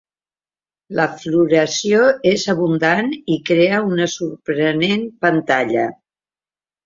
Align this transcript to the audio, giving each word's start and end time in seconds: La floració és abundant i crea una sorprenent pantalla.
La 0.99 1.03
floració 1.23 1.99
és 2.29 2.45
abundant 2.55 3.11
i 3.35 3.37
crea 3.49 3.83
una 3.91 4.07
sorprenent 4.13 5.03
pantalla. 5.27 5.85